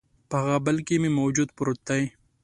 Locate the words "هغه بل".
0.41-0.77